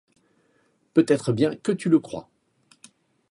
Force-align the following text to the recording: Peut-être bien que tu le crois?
Peut-être 0.95 1.31
bien 1.31 1.55
que 1.55 1.71
tu 1.71 1.87
le 1.87 1.99
crois? 1.99 2.27